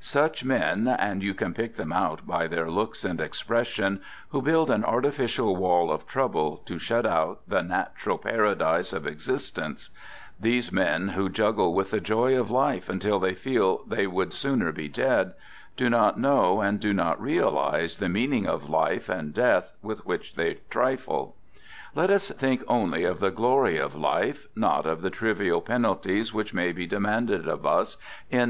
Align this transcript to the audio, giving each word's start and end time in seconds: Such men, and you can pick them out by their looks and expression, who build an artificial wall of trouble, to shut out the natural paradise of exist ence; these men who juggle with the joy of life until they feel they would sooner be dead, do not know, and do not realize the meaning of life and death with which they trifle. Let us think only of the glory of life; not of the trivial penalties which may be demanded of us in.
Such 0.00 0.44
men, 0.44 0.86
and 0.86 1.22
you 1.22 1.32
can 1.32 1.54
pick 1.54 1.76
them 1.76 1.94
out 1.94 2.26
by 2.26 2.46
their 2.46 2.70
looks 2.70 3.06
and 3.06 3.22
expression, 3.22 4.02
who 4.28 4.42
build 4.42 4.70
an 4.70 4.84
artificial 4.84 5.56
wall 5.56 5.90
of 5.90 6.06
trouble, 6.06 6.58
to 6.66 6.78
shut 6.78 7.06
out 7.06 7.40
the 7.48 7.62
natural 7.62 8.18
paradise 8.18 8.92
of 8.92 9.06
exist 9.06 9.56
ence; 9.56 9.88
these 10.38 10.70
men 10.70 11.08
who 11.16 11.30
juggle 11.30 11.72
with 11.72 11.90
the 11.90 12.02
joy 12.02 12.38
of 12.38 12.50
life 12.50 12.90
until 12.90 13.18
they 13.18 13.32
feel 13.32 13.82
they 13.86 14.06
would 14.06 14.34
sooner 14.34 14.72
be 14.72 14.88
dead, 14.88 15.32
do 15.74 15.88
not 15.88 16.20
know, 16.20 16.60
and 16.60 16.80
do 16.80 16.92
not 16.92 17.18
realize 17.18 17.96
the 17.96 18.10
meaning 18.10 18.46
of 18.46 18.68
life 18.68 19.08
and 19.08 19.32
death 19.32 19.72
with 19.80 20.04
which 20.04 20.34
they 20.34 20.58
trifle. 20.68 21.34
Let 21.94 22.10
us 22.10 22.30
think 22.30 22.62
only 22.68 23.04
of 23.04 23.20
the 23.20 23.30
glory 23.30 23.78
of 23.78 23.94
life; 23.94 24.48
not 24.54 24.84
of 24.84 25.00
the 25.00 25.08
trivial 25.08 25.62
penalties 25.62 26.34
which 26.34 26.52
may 26.52 26.72
be 26.72 26.86
demanded 26.86 27.48
of 27.48 27.64
us 27.64 27.96
in. 28.30 28.46